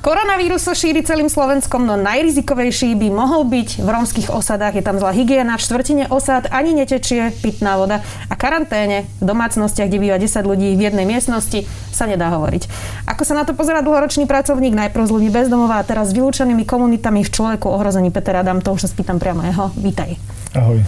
[0.00, 4.80] Koronavírus sa šíri celým Slovenskom, no najrizikovejší by mohol byť v rómskych osadách.
[4.80, 8.00] Je tam zlá hygiena, v štvrtine osad ani netečie pitná voda
[8.32, 12.64] a karanténe v domácnostiach, kde býva 10 ľudí v jednej miestnosti, sa nedá hovoriť.
[13.12, 16.64] Ako sa na to pozerá dlhoročný pracovník, najprv z ľudí bezdomová a teraz s vylúčenými
[16.64, 19.68] komunitami v človeku ohrození Peter Adam, to už sa spýtam priamo jeho.
[19.76, 20.16] Vítaj.
[20.56, 20.80] Ahoj.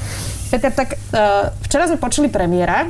[0.49, 2.89] Peter, tak uh, včera sme počuli premiéra,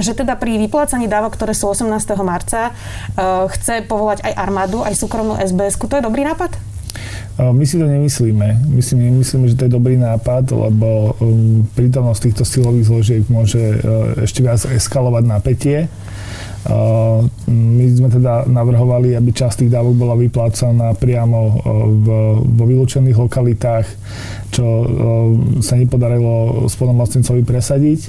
[0.00, 1.92] že teda pri vyplácaní dávok, ktoré sú 18.
[2.24, 6.56] marca, uh, chce povolať aj armádu, aj súkromnú sbs To je dobrý nápad?
[7.40, 8.68] My si to nemyslíme.
[8.68, 13.80] My si nemyslíme, že to je dobrý nápad, lebo um, prítomnosť týchto silových zložiek môže
[13.80, 15.88] uh, ešte viac eskalovať napätie.
[17.48, 21.56] My sme teda navrhovali, aby časť tých dávok bola vyplácaná priamo
[22.04, 22.06] v,
[22.44, 23.86] vo vylúčených lokalitách,
[24.52, 24.66] čo
[25.64, 28.00] sa nepodarilo spolnomocnencovi presadiť.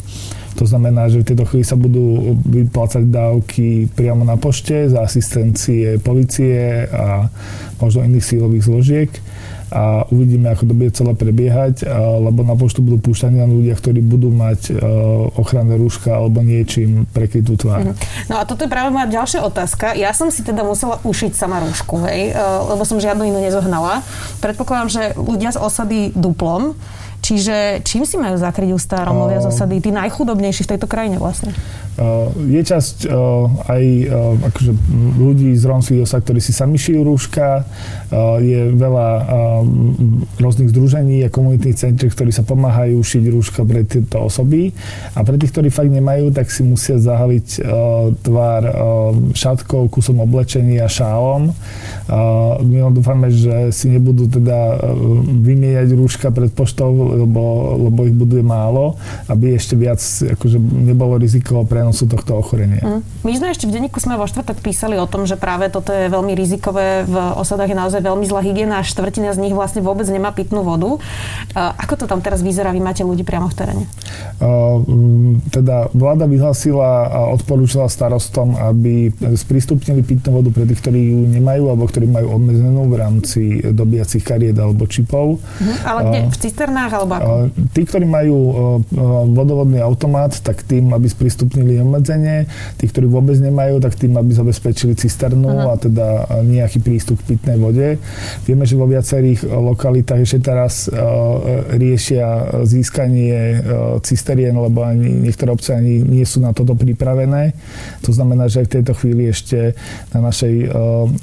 [0.60, 5.98] To znamená, že v tejto chvíli sa budú vyplácať dávky priamo na pošte za asistencie
[6.02, 7.32] policie a
[7.80, 9.12] možno iných sílových zložiek
[9.72, 11.88] a uvidíme, ako to bude celé prebiehať,
[12.20, 14.76] lebo na poštu budú púšťaní len ľudia, ktorí budú mať
[15.40, 17.88] ochranné rúška alebo niečím prekrytú tvár.
[17.88, 17.96] Mhm.
[18.28, 19.96] No a toto je práve moja ďalšia otázka.
[19.96, 22.36] Ja som si teda musela ušiť sama rúšku, hej,
[22.68, 24.04] lebo som žiadnu inú nezohnala.
[24.44, 26.76] Predpokladám, že ľudia z osady duplom
[27.22, 31.54] Čiže čím si majú zakryť ústa Romovia z osady, tí najchudobnejší v tejto krajine vlastne?
[32.50, 33.06] Je časť
[33.70, 33.84] aj
[34.50, 34.72] akože
[35.22, 37.62] ľudí z rómskych osad, ktorí si sami šijú rúška.
[38.42, 39.08] Je veľa
[40.42, 44.74] rôznych združení a komunitných centier, ktorí sa pomáhajú šiť rúška pre tieto osoby.
[45.14, 47.62] A pre tých, ktorí fakt nemajú, tak si musia zahaliť
[48.26, 48.64] tvár
[49.38, 51.54] šatkou, kusom oblečenia, šálom.
[52.66, 54.80] My len dúfame, že si nebudú teda
[55.22, 57.44] vymieňať rúška pred poštou, lebo,
[57.92, 58.98] lebo ich buduje málo,
[59.30, 62.82] aby ešte viac akože nebolo riziko prenosu tohto ochorenia.
[62.82, 63.02] Mm.
[63.24, 66.08] My sme ešte v denníku sme vo štvrtok písali o tom, že práve toto je
[66.08, 67.04] veľmi rizikové.
[67.06, 70.66] V osadách je naozaj veľmi zlá hygiena a štvrtina z nich vlastne vôbec nemá pitnú
[70.66, 70.98] vodu.
[71.56, 72.74] Ako to tam teraz vyzerá?
[72.74, 73.86] Vy máte ľudí priamo v teréne?
[75.52, 81.64] teda vláda vyhlasila a odporúčala starostom, aby sprístupnili pitnú vodu pre tých, ktorí ju nemajú
[81.70, 85.38] alebo ktorí majú obmedzenú v rámci dobiacich kariet alebo čipov.
[85.62, 86.20] Mm, ale kde?
[86.34, 87.32] V cisternách alebo ako?
[87.72, 88.38] Tí, ktorí majú
[89.38, 92.50] vodovodný automat, tak tým, aby sprístupnili obmedzenie.
[92.76, 95.72] Tí, ktorí vôbec nemajú, tak tým, aby zabezpečili cisternu uh-huh.
[95.72, 96.08] a teda
[96.44, 97.96] nejaký prístup k pitnej vode.
[98.44, 100.92] Vieme, že vo viacerých lokalitách ešte teraz
[101.72, 103.62] riešia získanie
[104.02, 107.54] cisterien, lebo ani niektoré obce ani nie sú na toto pripravené.
[108.04, 109.78] To znamená, že aj v tejto chvíli ešte
[110.12, 110.74] na našej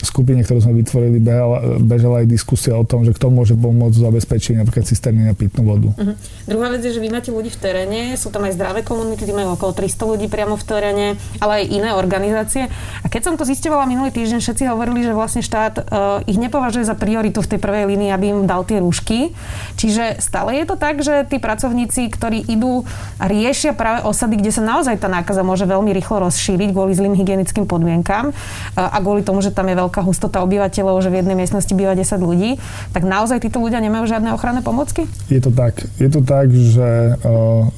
[0.06, 4.62] skupine, ktorú sme vytvorili, bežala, bežala aj diskusia o tom, že kto môže pomôcť zabezpečiť
[4.62, 5.91] napríklad cisterny na pitnú vodu.
[5.91, 6.14] Uh-huh.
[6.47, 9.58] Druhá vec je, že vy máte ľudí v teréne, sú tam aj zdravé komunity, majú
[9.58, 11.06] okolo 300 ľudí priamo v teréne,
[11.43, 12.71] ale aj iné organizácie.
[13.03, 16.87] A keď som to zistovala minulý týždeň, všetci hovorili, že vlastne štát uh, ich nepovažuje
[16.87, 19.34] za prioritu v tej prvej línii, aby im dal tie rúšky.
[19.75, 22.87] Čiže stále je to tak, že tí pracovníci, ktorí idú
[23.19, 27.19] a riešia práve osady, kde sa naozaj tá nákaza môže veľmi rýchlo rozšíriť kvôli zlým
[27.19, 31.34] hygienickým podmienkam uh, a kvôli tomu, že tam je veľká hustota obyvateľov, že v jednej
[31.34, 32.62] miestnosti býva 10 ľudí,
[32.94, 35.10] tak naozaj títo ľudia nemajú žiadne ochranné pomocky?
[35.26, 35.82] Je to tak.
[35.99, 37.19] Je to tak, že,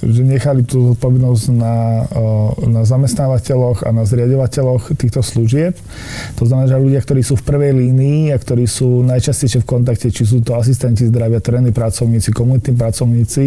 [0.04, 2.04] že nechali tú zodpovednosť na,
[2.66, 5.76] na zamestnávateľoch a na zriadovateľoch týchto služieb.
[6.36, 10.08] To znamená, že ľudia, ktorí sú v prvej línii a ktorí sú najčastejšie v kontakte,
[10.10, 13.44] či sú to asistenti zdravia, terénni pracovníci, komunitní pracovníci,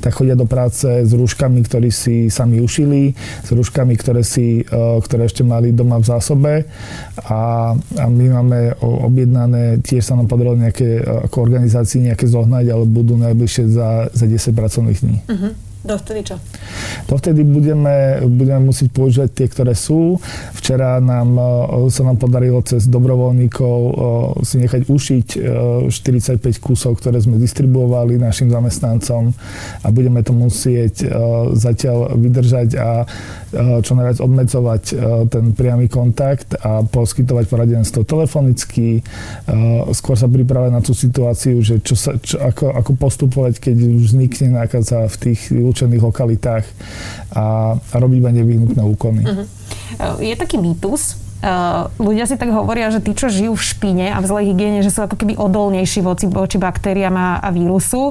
[0.00, 3.12] tak chodia do práce s rúškami, ktorí si sami ušili,
[3.44, 4.64] s rúškami, ktoré, si,
[5.04, 6.52] ktoré ešte mali doma v zásobe
[7.26, 12.84] a, a my máme objednané, tiež sa nám podarilo nejaké ako organizácii nejaké zohnať, ale
[12.86, 15.18] budú najbližšie za, za 10 pracovných dní.
[15.28, 15.67] Uh-huh.
[15.88, 16.36] Dovtedy čo?
[17.08, 20.20] Dovtedy budeme, budeme musieť používať tie, ktoré sú.
[20.52, 23.92] Včera nám, e, sa nám podarilo cez dobrovoľníkov e,
[24.44, 25.26] si nechať ušiť
[25.88, 29.32] 45 e, kusov, ktoré sme distribuovali našim zamestnancom
[29.80, 31.08] a budeme to musieť
[31.56, 33.06] zatiaľ vydržať a
[33.80, 34.82] čo najviac obmedzovať
[35.32, 39.00] ten priamy kontakt a poskytovať poradenstvo telefonicky.
[39.94, 44.12] Skôr sa pripravať na tú situáciu, že čo sa, čo, ako, ako postupovať, keď už
[44.12, 45.40] vznikne nákaza v tých
[45.78, 46.64] vylúčených lokalitách
[47.38, 49.22] a, a robiť iba nevyhnutné úkony.
[49.22, 49.46] Uh-huh.
[50.18, 54.18] Je taký mýtus, Uh, ľudia si tak hovoria, že tí, čo žijú v špine a
[54.18, 58.10] v zlej hygiene, že sú ako keby odolnejší voči, voči baktériám a, a vírusu.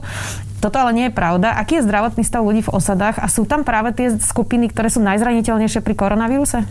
[0.63, 1.59] Toto ale nie je pravda.
[1.59, 5.03] Aký je zdravotný stav ľudí v osadách a sú tam práve tie skupiny, ktoré sú
[5.03, 6.63] najzraniteľnejšie pri koronavíruse?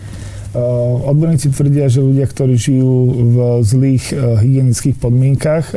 [1.06, 2.92] Odborníci tvrdia, že ľudia, ktorí žijú
[3.28, 5.76] v zlých hygienických podmienkach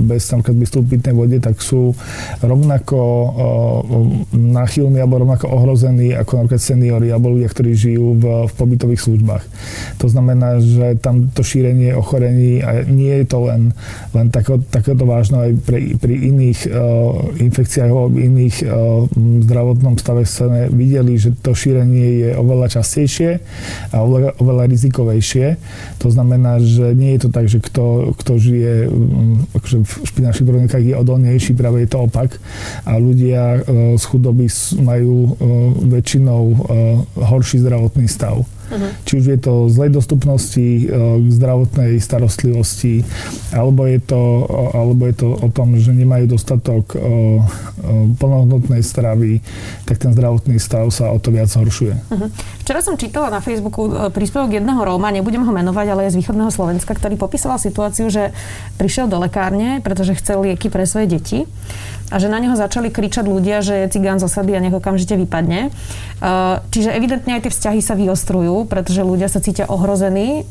[0.00, 1.92] bez tam prístupu pitnej vode, tak sú
[2.40, 2.98] rovnako
[4.32, 9.44] náchylní alebo rovnako ohrození ako napríklad seniori alebo ľudia, ktorí žijú v, v pobytových službách.
[10.00, 13.76] To znamená, že tam to šírenie ochorení a nie je to len,
[14.16, 16.60] len takéto vážne aj pri, pri iných
[17.44, 18.56] infekciách alebo iných
[19.44, 23.30] zdravotnom stave sme videli, že to šírenie je oveľa častejšie
[23.92, 25.46] a oveľa, oveľa rizikovejšie.
[26.02, 30.46] To znamená, že nie je to tak, že kto, kto žije um, akože v špinačných
[30.46, 32.38] podmienkach je odolnejší, práve je to opak.
[32.86, 34.46] A ľudia uh, z chudoby
[34.78, 35.34] majú uh,
[35.90, 36.56] väčšinou uh,
[37.18, 38.46] horší zdravotný stav.
[38.70, 38.90] Uh-huh.
[39.04, 40.84] Či už je to zlej dostupnosti e,
[41.20, 43.04] k zdravotnej starostlivosti,
[43.52, 44.22] alebo je to,
[44.72, 47.06] alebo je to o tom, že nemajú dostatok e, e,
[48.16, 49.44] plnohodnotnej stravy,
[49.84, 51.94] tak ten zdravotný stav sa o to viac zhoršuje.
[52.08, 52.28] Uh-huh.
[52.64, 56.48] Včera som čítala na Facebooku príspevok jedného Róma, nebudem ho menovať, ale je z východného
[56.48, 58.32] Slovenska, ktorý popísal situáciu, že
[58.80, 61.38] prišiel do lekárne, pretože chcel lieky pre svoje deti
[62.12, 65.16] a že na neho začali kričať ľudia, že je cigán z osady a nech okamžite
[65.16, 65.72] vypadne.
[66.72, 70.48] Čiže evidentne aj tie vzťahy sa vyostrujú, pretože ľudia sa cítia ohrození,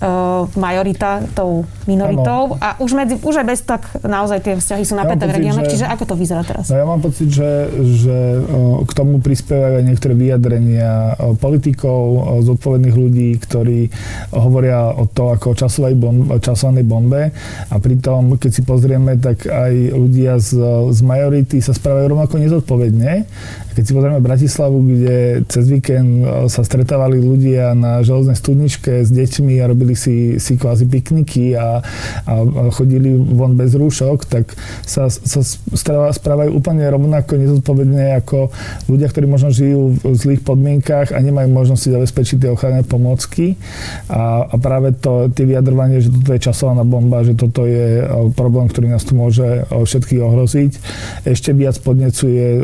[0.53, 2.61] majorita tou minoritou ano.
[2.61, 5.61] a už, medzi, už aj bez tak naozaj tie vzťahy sú napäté ja v regióne.
[5.65, 6.69] Čiže ako to vyzerá teraz?
[6.69, 7.69] No ja mám pocit, že,
[8.01, 8.17] že
[8.85, 13.89] k tomu prispievajú aj niektoré vyjadrenia politikov, zodpovedných ľudí, ktorí
[14.33, 17.21] hovoria o to ako o časovej bombe, časovanej bombe
[17.69, 20.59] a pritom, keď si pozrieme, tak aj ľudia z,
[20.93, 23.27] z majority tí sa správajú rovnako nezodpovedne.
[23.73, 25.17] Keď si pozrieme Bratislavu, kde
[25.49, 30.53] cez víkend e, sa stretávali ľudia na železnej studničke s deťmi a robili si, si
[30.55, 31.81] kvázi pikniky a,
[32.29, 32.33] a
[32.69, 34.53] chodili von bez rúšok, tak
[34.85, 35.41] sa, sa
[36.13, 38.53] správajú úplne rovnako nezodpovedne ako
[38.85, 43.57] ľudia, ktorí možno žijú v zlých podmienkách a nemajú možnosť si zabezpečiť tie ochranné pomôcky.
[44.07, 48.29] A, a práve to, tie vyjadrovanie, že toto je časovaná bomba, že toto je e,
[48.37, 50.71] problém, ktorý nás tu môže e, všetkých ohroziť,
[51.33, 52.61] ešte viac podnecuje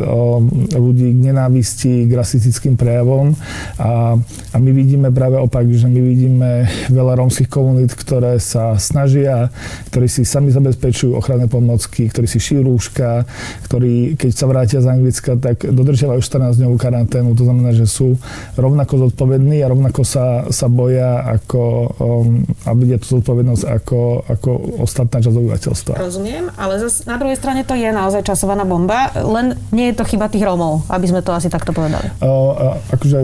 [0.77, 3.31] ľudí ľudí k nenávisti, k rasistickým prejavom
[3.79, 4.19] a,
[4.51, 9.47] a my vidíme práve opak, že my vidíme veľa rómskych komunít, ktoré sa snažia,
[9.87, 13.23] ktorí si sami zabezpečujú ochranné pomocky, ktorí si šijú rúška,
[13.71, 18.19] ktorí keď sa vrátia z Anglicka, tak dodržiavajú 14 dňovú karanténu, to znamená, že sú
[18.59, 21.61] rovnako zodpovední a rovnako sa, sa boja ako,
[22.01, 24.49] um, a vidia tú zodpovednosť ako, ako
[24.83, 25.93] ostatná časť obyvateľstva.
[25.95, 30.07] Rozumiem, ale zase na druhej strane to je naozaj časovaná bomba, len nie je to
[30.07, 32.09] chyba tých Rómov aby sme to asi takto povedali.
[32.19, 33.19] Uh, akože,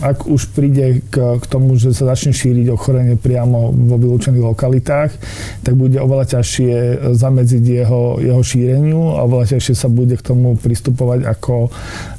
[0.00, 5.10] ak už príde k, k tomu, že sa začne šíriť ochorenie priamo vo vylúčených lokalitách,
[5.62, 6.74] tak bude oveľa ťažšie
[7.12, 11.68] zamedziť jeho, jeho šíreniu a oveľa ťažšie sa bude k tomu pristupovať ako,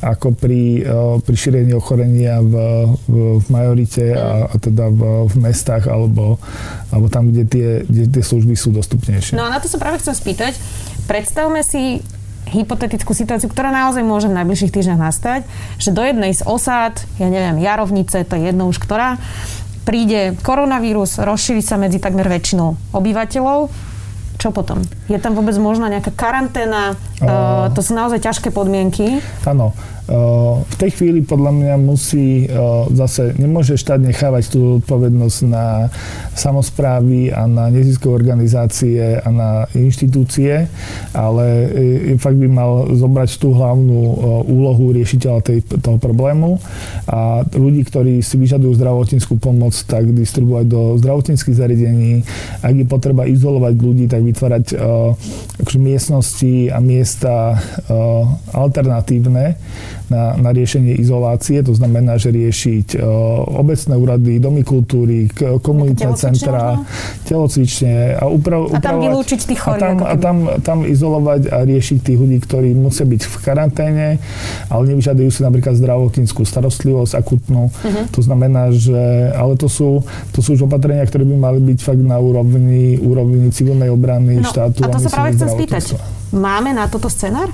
[0.06, 2.54] ako pri, uh, pri šírení ochorenia v,
[3.10, 6.38] v, v majorite a, a teda v, v mestách alebo,
[6.94, 9.34] alebo tam, kde tie, kde tie služby sú dostupnejšie.
[9.34, 10.56] No a na to sa práve chcem spýtať.
[11.10, 12.00] Predstavme si
[12.50, 15.42] hypotetickú situáciu, ktorá naozaj môže v najbližších týždňoch nastať,
[15.78, 19.22] že do jednej z osád, ja neviem, Jarovnice, to je jedno už ktorá,
[19.86, 23.72] príde koronavírus, rozšíri sa medzi takmer väčšinou obyvateľov,
[24.42, 24.82] čo potom?
[25.06, 26.98] Je tam vôbec možná nejaká karanténa?
[27.22, 29.22] Uh, to sú naozaj ťažké podmienky.
[29.46, 29.78] Áno.
[30.62, 32.44] V tej chvíli podľa mňa musí
[32.92, 35.88] zase, nemôže štát nechávať tú odpovednosť na
[36.36, 40.68] samozprávy a na neziskové organizácie a na inštitúcie,
[41.16, 41.46] ale
[42.12, 44.00] e, fakt by mal zobrať tú hlavnú
[44.52, 46.60] úlohu riešiteľa tej, toho problému
[47.08, 52.28] a ľudí, ktorí si vyžadujú zdravotníckú pomoc, tak distribuovať do zdravotníckých zariadení.
[52.60, 54.76] Ak je potreba izolovať ľudí, tak vytvárať
[55.62, 57.56] akože miestnosti a miesta
[58.52, 59.56] alternatívne
[60.12, 63.04] na, na riešenie izolácie, to znamená, že riešiť uh,
[63.64, 65.32] obecné úrady, domy kultúry,
[65.64, 66.84] komunitné centra,
[67.24, 69.80] telocvične a uprav, A tam vylúčiť tých chorých.
[69.80, 74.08] A tam, a tam, tam izolovať a riešiť tých ľudí, ktorí musia byť v karanténe,
[74.68, 77.72] ale nevyžadujú si napríklad zdravotníckú starostlivosť akutnú.
[77.72, 78.04] Uh-huh.
[78.12, 80.04] To znamená, že, ale to sú,
[80.36, 84.50] to sú už opatrenia, ktoré by mali byť fakt na úrovni, úrovni civilnej obrany no,
[84.50, 84.84] štátu.
[84.84, 85.84] A to a sa práve chcem spýtať.
[86.34, 87.52] Máme na toto scenár?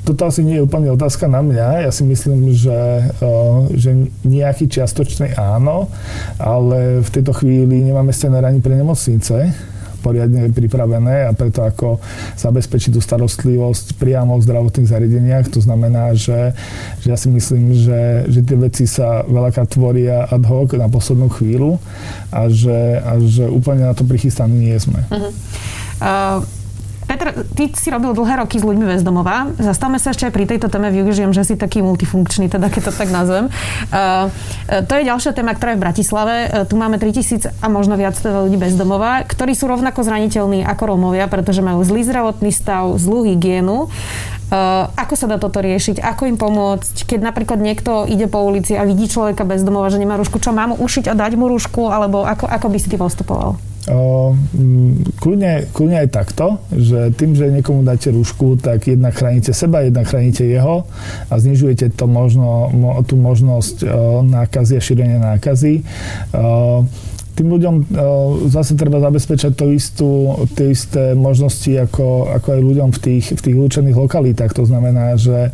[0.00, 1.86] Toto asi nie je úplne otázka na mňa.
[1.86, 3.12] Ja si myslím, že,
[3.76, 5.92] že nejaký čiastočný áno,
[6.40, 9.52] ale v tejto chvíli nemáme scenár ani pre nemocnice
[10.00, 12.00] poriadne pripravené a preto ako
[12.40, 15.52] zabezpečiť tú starostlivosť priamo v zdravotných zariadeniach.
[15.52, 16.56] To znamená, že,
[17.04, 21.28] že ja si myslím, že, že tie veci sa veľakrát tvoria ad hoc na poslednú
[21.28, 21.76] chvíľu
[22.32, 25.04] a že, a že úplne na to prichystaní nie sme.
[25.12, 25.30] Uh-huh.
[26.00, 26.59] Uh
[27.10, 29.50] Peter, ty si robil dlhé roky s ľuďmi bez domova.
[29.58, 32.92] Zastavme sa ešte aj pri tejto téme, využijem, že si taký multifunkčný, teda keď to
[32.94, 33.50] tak nazvem.
[33.90, 34.30] Uh,
[34.86, 36.34] to je ďalšia téma, ktorá je v Bratislave.
[36.46, 40.94] Uh, tu máme 3000 a možno viac ľudí bez domova, ktorí sú rovnako zraniteľní ako
[40.94, 43.90] Rómovia, pretože majú zlý zdravotný stav, zlú hygienu.
[44.54, 45.98] Uh, ako sa dá toto riešiť?
[46.14, 47.10] Ako im pomôcť?
[47.10, 50.54] Keď napríklad niekto ide po ulici a vidí človeka bez domova, že nemá rúšku, čo
[50.54, 51.90] mám ušiť a dať mu rúšku?
[51.90, 53.69] Alebo ako, ako by si ty postupoval?
[53.88, 54.36] O,
[55.16, 60.04] kľudne, kľudne aj takto, že tým, že niekomu dáte rúšku, tak jednak chránite seba, jednak
[60.04, 60.84] chránite jeho
[61.32, 62.68] a znižujete to možno,
[63.08, 63.88] tú možnosť
[64.28, 65.80] nákazy a šírenia nákazy.
[67.40, 67.84] Tým ľuďom uh,
[68.52, 70.10] zase treba zabezpečať to istú,
[70.52, 74.52] tie isté možnosti ako, ako aj ľuďom v tých, v tých vylúčených lokalitách.
[74.60, 75.48] To znamená, že,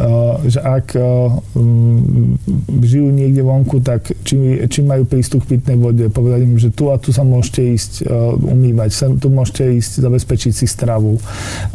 [0.00, 2.40] uh, že ak um,
[2.80, 6.88] žijú niekde vonku, tak či, či majú prístup k pitnej vode, povedať im, že tu
[6.88, 7.92] a tu sa môžete ísť
[8.40, 11.18] umývať, sem, tu môžete ísť zabezpečiť si stravu,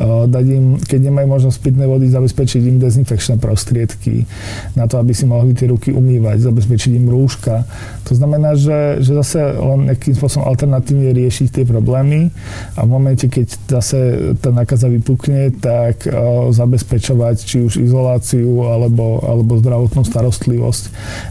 [0.01, 4.25] dať im, keď nemajú možnosť pitnej vody, zabezpečiť im dezinfekčné prostriedky
[4.74, 7.68] na to, aby si mohli tie ruky umývať, zabezpečiť im rúška.
[8.08, 12.31] To znamená, že, že zase len nejakým spôsobom alternatívne riešiť tie problémy
[12.75, 14.00] a v momente, keď zase
[14.39, 20.84] tá nákaza vypukne, tak uh, zabezpečovať či už izoláciu alebo, alebo zdravotnú starostlivosť,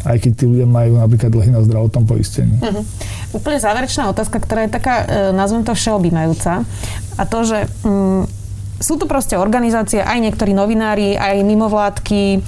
[0.06, 2.56] aj keď tí ľudia majú napríklad dlhy na zdravotnom poistení.
[2.60, 2.84] Uh-huh.
[3.36, 6.66] Úplne záverečná otázka, ktorá je taká, e, nazvem to všeobjímajúca.
[7.18, 8.24] A to, že um,
[8.80, 12.40] sú tu proste organizácie, aj niektorí novinári, aj mimovládky,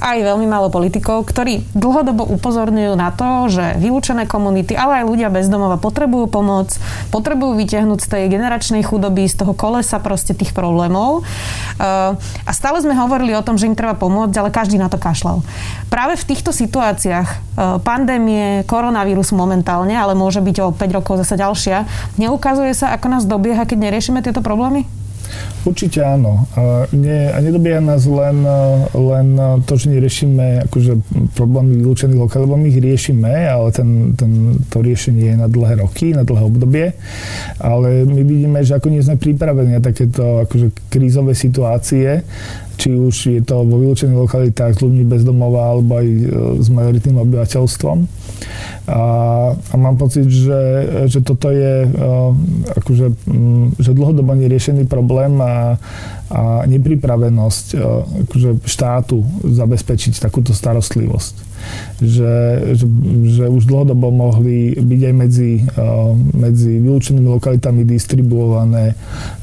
[0.00, 5.28] aj veľmi málo politikov, ktorí dlhodobo upozorňujú na to, že vylúčené komunity, ale aj ľudia
[5.28, 6.72] bez domova potrebujú pomoc,
[7.12, 11.22] potrebujú vyťahnuť z tej generačnej chudoby, z toho kolesa proste tých problémov.
[11.76, 12.16] Uh,
[12.48, 15.44] a stále sme hovorili o tom, že im treba pomôcť, ale každý na to kašľal.
[15.92, 21.36] Práve v týchto situáciách uh, pandémie, koronavírus momentálne, ale môže byť o 5 rokov zase
[21.36, 21.84] ďalšia,
[22.16, 24.99] neukazuje sa, ako nás dobieha, keď neriešime tieto problémy?
[25.60, 26.48] Určite áno.
[26.56, 28.40] A, nie, a nedobieha nás len,
[28.96, 29.28] len
[29.68, 30.96] to, že neriešime akože
[31.36, 35.84] problémy vylúčených lokál, lebo my ich riešime, ale ten, ten, to riešenie je na dlhé
[35.84, 36.86] roky, na dlhé obdobie.
[37.60, 42.24] Ale my vidíme, že ako nie sme pripravení na takéto akože krízové situácie,
[42.80, 46.24] či už je to vo vylúčených lokalitách s ľuďmi bez domova alebo aj e,
[46.64, 47.98] s majoritným obyvateľstvom.
[48.88, 49.02] A,
[49.52, 50.62] a mám pocit, že,
[51.12, 52.32] že toto je uh,
[52.80, 53.06] akože,
[53.76, 55.76] že dlhodobo neriešený problém a,
[56.32, 61.50] a nepripravenosť uh, akože štátu zabezpečiť takúto starostlivosť
[62.00, 62.34] že,
[62.74, 62.86] že,
[63.36, 65.52] že už dlhodobo mohli byť aj medzi,
[66.32, 68.96] medzi vylúčenými lokalitami distribuované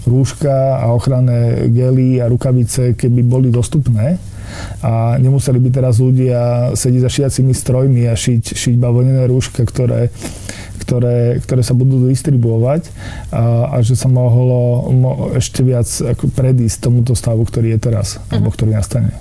[0.08, 4.18] rúška a ochranné gely a rukavice, keby boli dostupné
[4.82, 10.10] a nemuseli by teraz ľudia sedieť za šiacimi strojmi a šiť, šiť bavlnené rúška, ktoré,
[10.82, 12.88] ktoré, ktoré sa budú distribuovať
[13.36, 15.88] a, a že sa mohlo mo, ešte viac
[16.34, 18.40] predísť tomuto stavu, ktorý je teraz, uh-huh.
[18.40, 19.12] alebo ktorý nastane.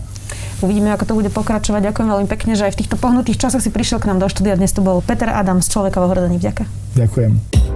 [0.64, 1.92] Uvidíme, ako to bude pokračovať.
[1.92, 4.56] Ďakujem veľmi pekne, že aj v týchto pohnutých časoch si prišiel k nám do štúdia.
[4.56, 6.40] Dnes to bol Peter Adam z Človeka vo hrodaní.
[6.40, 6.64] Vďaka.
[6.96, 7.75] Ďakujem.